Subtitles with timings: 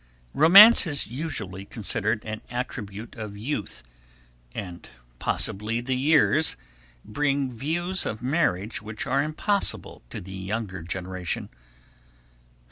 [0.33, 3.83] Romance is usually considered an attribute of youth,
[4.55, 4.89] and
[5.19, 6.55] possibly the years
[7.05, 11.49] bring views of marriage which are impossible to the younger generation.